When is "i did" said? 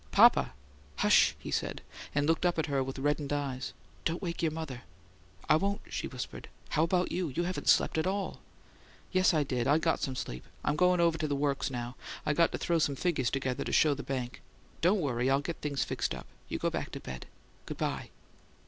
9.31-9.67